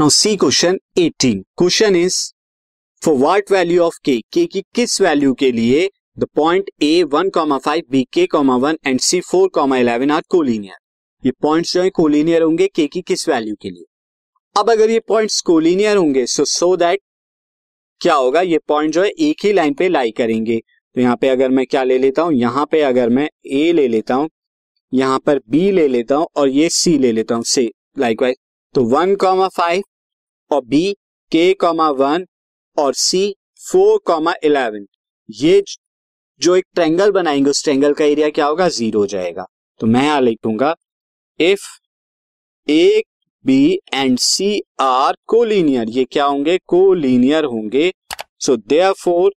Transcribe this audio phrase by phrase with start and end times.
[0.00, 2.14] Now C question 18 question is
[3.02, 7.28] for what value of K K की किस value के लिए the points A one
[7.30, 11.74] comma five B K comma one and C four comma eleven are collinear ये points
[11.74, 13.84] जो है collinear होंगे के की किस वैल्यू के लिए?
[14.56, 17.00] अब अगर ये पॉइंट्स कोलिनियर होंगे सो सो दैट
[18.00, 18.40] क्या होगा?
[18.40, 20.58] ये पॉइंट जो है एक ही लाइन पे लाई करेंगे।
[20.96, 22.32] तो यहाँ पे अगर मैं क्या ले लेता हूँ?
[22.34, 24.28] यहाँ पे अगर मैं ए ले लेता हूँ,
[24.92, 28.36] यहाँ पर बी ले लेता हूँ और ये सी ले लेता हूँ से लाइकवाइज
[28.74, 29.82] तो वन कॉमा फाइव
[30.50, 30.92] और बी
[31.32, 32.26] के कॉमा वन
[32.76, 33.34] और सी
[33.70, 34.86] फोर कॉमा इलेवन
[35.28, 35.62] ये
[36.40, 38.68] जो एक ट्रेंगल बनाएँगे, उस ट्रेंगल का एरिया क्या होगा?
[38.68, 39.44] ज़ीरो हो जाएगा।
[39.80, 40.74] तो मैं यहाँ लिखूँगा
[41.40, 41.66] if
[42.68, 43.02] A
[43.44, 46.56] B and C are collinear ये क्या होंगे?
[46.66, 47.92] कोलिनियर होंगे।
[48.40, 49.32] सो देयर फोर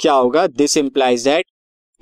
[0.00, 0.46] क्या होगा?
[0.46, 1.44] This implies that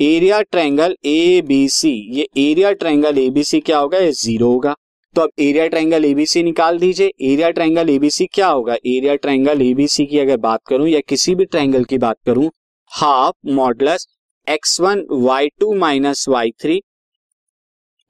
[0.00, 3.98] area triangle A B C ये area triangle A B C क्या होगा?
[3.98, 4.74] ये ज़ीरो होगा।
[5.16, 8.74] तो अब एरिया ट्रायंगल एबीसी निकाल दीजिए। एरिया ट्रायंगल एबीसी क्या होगा?
[8.74, 12.50] एरिया ट्रायंगल एबीसी की अगर बात करूँ या किसी भी ट्रायंगल की बात करूँ
[12.92, 14.06] half modulus
[14.46, 16.80] x one y two minus y three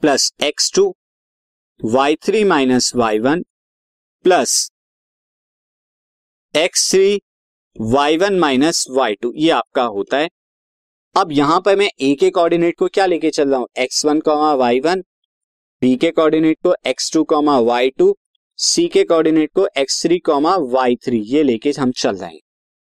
[0.02, 0.94] plus x two
[1.80, 3.42] y three minus y one
[4.24, 4.70] plus
[6.54, 7.20] x three
[7.76, 10.28] y one minus y two ये आपका होता है।
[11.16, 13.68] अब यहाँ पर मैं एक के कोऑर्डिनेट को क्या लेके चल रहा हूँ?
[13.78, 15.02] X one y one
[15.82, 18.16] B के कोऑर्डिनेट को x two comma y two
[18.58, 22.40] C के कोऑर्डिनेट को x three comma y three ये लेके हम चल रहे हैं।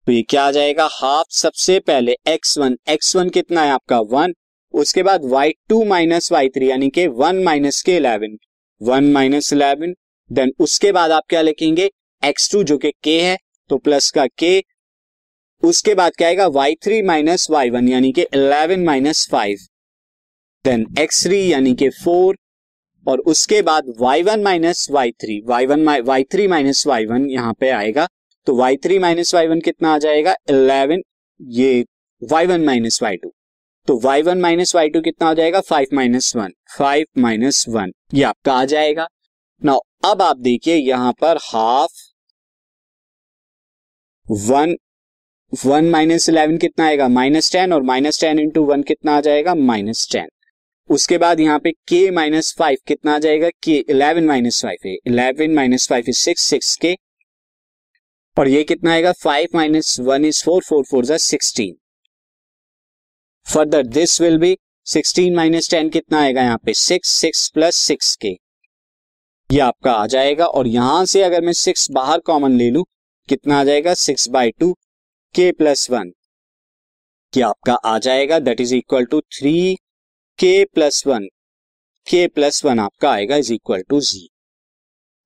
[0.05, 0.87] तो ये क्या आ जाएगा?
[0.91, 3.99] हाफ़ सबसे पहले एक्स वन एक्स वन कितना है आपका?
[3.99, 4.33] वन
[4.73, 8.37] उसके बाद y two minus y three यानी कि वन माइनस के eleven
[8.81, 9.95] one minus eleven
[10.29, 11.89] then उसके बाद आप क्या लिखेंगे?
[12.23, 13.37] एक्स टू जो कि के है
[13.69, 14.63] तो प्लस का के
[15.63, 16.47] उसके बाद क्या आएगा?
[16.49, 19.67] Y three minus y one यानी कि eleven minus five
[20.65, 22.37] then x three यानी कि फोर
[23.05, 27.29] और उसके बाद y one minus y three y one y three minus y one
[27.29, 28.07] यहाँ पे आएगा।
[28.47, 30.35] तो y three minus y one कितना आ जाएगा?
[30.49, 31.01] इलेवन
[31.39, 31.85] ये
[32.21, 33.33] y one minus y two
[33.87, 35.61] तो y one minus y two कितना आ जाएगा?
[35.61, 39.07] Five minus one five minus one ये आपका आ जाएगा।
[39.61, 41.99] ना अब आप देखिए यहाँ पर half
[44.49, 44.75] one
[45.65, 47.07] one minus eleven कितना आएगा?
[47.07, 49.55] माइनस टेन और माइनस टेन इंटू वन कितना आ जाएगा?
[49.55, 50.27] माइनस टेन
[50.89, 53.49] उसके बाद यहाँ पे के माइनस फाइव कितना आ जाएगा?
[53.63, 56.95] के इलेवन माइनस फाइव है। Eleven minus five is six six k
[58.37, 59.11] और ये कितना आएगा?
[59.13, 61.75] Five minus one is four four four जा sixteen
[63.47, 66.73] further this will be sixteen minus ten कितना आएगा यहाँ पे?
[66.73, 68.37] सिक्स सिक्स प्लस सिक्स के
[69.49, 72.83] ये आपका आ जाएगा। और यहाँ से अगर मैं सिक्स बाहर कॉमन ले लू,
[73.29, 73.93] कितना आ जाएगा?
[73.95, 74.71] Six by two
[75.35, 76.11] k plus one
[77.33, 79.77] क्या आपका आ जाएगा। That is equal to three
[80.39, 81.25] k plus one
[82.07, 84.27] k plus one आपका आएगा इज़ इक्वल टू जी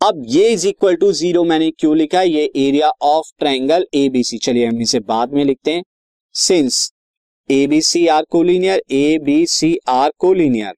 [0.01, 2.27] अब ये इज़ इक्वल टू ज़ीरो मैंने क्यों लिखा है?
[2.29, 5.83] ये एरिया ऑफ़ ट्राइंगल एबीसी चलिए हम इसे बाद में लिखते हैं.
[6.35, 6.91] Since
[7.49, 10.73] A B C are collinear A B C are collinear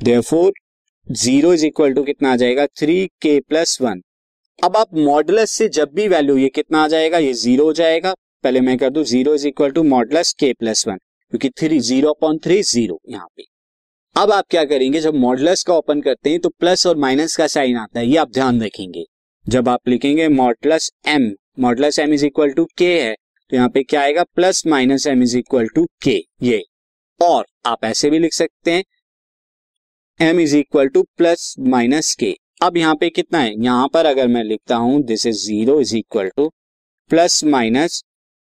[0.00, 0.52] therefore
[1.06, 2.66] zero is equal to कितना आ जाएगा?
[2.66, 4.02] थ्री के प्लस वन
[4.58, 7.18] अब आप मॉडलस से जब भी वैल्यू ये कितना आ जाएगा?
[7.18, 8.14] ये ज़ीरो हो जाएगा.
[8.44, 10.98] पहले मैं कर दू zero is equal to modulus k plus one
[11.32, 13.44] क्योंकि three zero upon three zero यहाँ पे।
[14.16, 17.46] अब आप क्या करेंगे, जब मॉडलस का ओपन करते हैं तो प्लस और माइनस का
[17.48, 19.04] साइन आता है, ये आप ध्यान रखेंगे।
[19.46, 23.14] जब आप लिखेंगे modulus m modulus m is equal to k है
[23.50, 26.62] तो यहाँ पे क्या आएगा plus minus m is equal to k ये।
[27.20, 28.84] और आप ऐसे भी लिख सकते हैं
[30.20, 34.28] m is equal to plus minus k अब यहाँ पे कितना है, यहाँ पर अगर
[34.28, 36.48] मैं लिखता हूँ this is zero is equal to
[37.10, 38.02] plus minus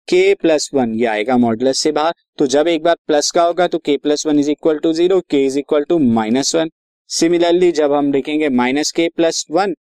[0.08, 3.66] k plus one ये आएगा मॉडलस से बाहर। तो जब एक बार प्लस का होगा
[3.68, 6.70] तो k plus one is equal to zero k is equal to minus one
[7.10, 9.74] similarly जब हम लिखेंगे minus k plus one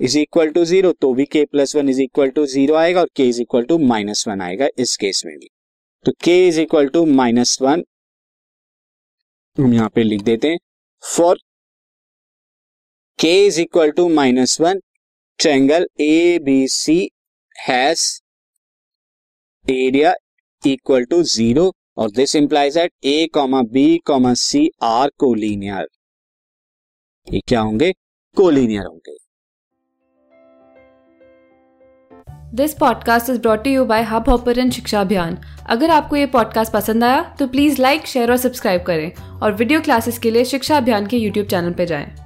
[0.00, 3.08] is equal to zero तो भी k plus one is equal to zero आएगा और
[3.16, 5.48] k is equal to minus one आएगा इस case में भी।
[6.04, 7.84] तो k is equal to minus one
[9.56, 10.58] हम यहाँ पे लिख देते हैं।
[11.04, 11.38] For
[13.18, 14.80] k is equal to minus one
[15.38, 16.98] triangle A B C
[17.56, 18.02] has
[19.70, 20.14] area
[20.66, 25.86] equal to zero और this implies that A comma B comma C are collinear
[27.32, 27.92] ये क्या होंगे?
[28.36, 29.16] कोलिनियर होंगे।
[32.56, 35.38] This podcast is brought you by Hubhopper शिक्षा अभियान
[35.70, 39.80] अगर आपको ये पॉडकास्ट पसंद आया तो प्लीज़ लाइक शेयर और सब्सक्राइब करें और वीडियो
[39.80, 42.23] क्लासेस के लिए शिक्षा अभियान के यूट्यूब चैनल पर जाएँ।